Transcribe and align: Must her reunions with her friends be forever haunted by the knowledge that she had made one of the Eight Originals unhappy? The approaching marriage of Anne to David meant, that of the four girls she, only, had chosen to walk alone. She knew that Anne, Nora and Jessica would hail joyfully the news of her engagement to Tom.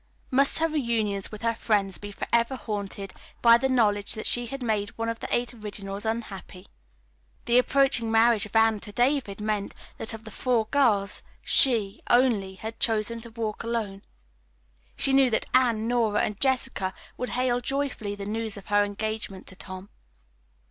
Must 0.31 0.57
her 0.57 0.67
reunions 0.67 1.31
with 1.31 1.43
her 1.43 1.53
friends 1.53 1.99
be 1.99 2.11
forever 2.11 2.55
haunted 2.55 3.13
by 3.43 3.59
the 3.59 3.69
knowledge 3.69 4.15
that 4.15 4.25
she 4.25 4.47
had 4.47 4.63
made 4.63 4.89
one 4.97 5.09
of 5.09 5.19
the 5.19 5.27
Eight 5.29 5.53
Originals 5.53 6.05
unhappy? 6.07 6.65
The 7.45 7.59
approaching 7.59 8.11
marriage 8.11 8.47
of 8.47 8.55
Anne 8.55 8.79
to 8.79 8.91
David 8.91 9.39
meant, 9.39 9.75
that 9.99 10.11
of 10.15 10.23
the 10.23 10.31
four 10.31 10.65
girls 10.71 11.21
she, 11.43 12.01
only, 12.09 12.55
had 12.55 12.79
chosen 12.79 13.21
to 13.21 13.29
walk 13.29 13.61
alone. 13.61 14.01
She 14.95 15.13
knew 15.13 15.29
that 15.29 15.45
Anne, 15.53 15.87
Nora 15.87 16.21
and 16.21 16.39
Jessica 16.41 16.95
would 17.15 17.29
hail 17.37 17.61
joyfully 17.61 18.15
the 18.15 18.25
news 18.25 18.57
of 18.57 18.65
her 18.73 18.83
engagement 18.83 19.45
to 19.49 19.55
Tom. 19.55 19.89